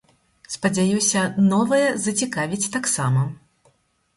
Спадзяюся, 0.53 1.21
новая 1.51 1.83
зацікавіць 2.07 2.71
таксама. 2.77 3.21